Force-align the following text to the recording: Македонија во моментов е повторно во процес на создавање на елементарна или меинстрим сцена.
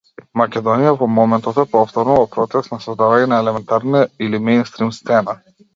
Македонија 0.39 0.93
во 1.01 1.09
моментов 1.17 1.59
е 1.65 1.67
повторно 1.75 2.17
во 2.21 2.25
процес 2.39 2.73
на 2.75 2.81
создавање 2.89 3.31
на 3.35 3.43
елементарна 3.45 4.05
или 4.29 4.45
меинстрим 4.49 4.97
сцена. 5.01 5.41